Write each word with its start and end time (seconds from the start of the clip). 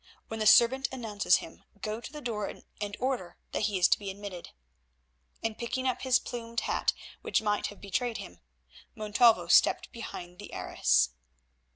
When 0.29 0.39
the 0.39 0.47
servant 0.47 0.87
announces 0.91 1.35
him 1.35 1.63
go 1.79 2.01
to 2.01 2.11
the 2.11 2.21
door 2.21 2.47
and 2.47 2.97
order 2.99 3.37
that 3.51 3.65
he 3.69 3.77
is 3.77 3.87
to 3.89 3.99
be 3.99 4.09
admitted," 4.09 4.49
and 5.43 5.55
picking 5.55 5.87
up 5.87 6.01
his 6.01 6.17
plumed 6.17 6.61
hat, 6.61 6.91
which 7.21 7.43
might 7.43 7.67
have 7.67 7.79
betrayed 7.81 8.17
him, 8.17 8.39
Montalvo 8.95 9.45
stepped 9.45 9.91
behind 9.91 10.39
the 10.39 10.53
arras. 10.53 11.11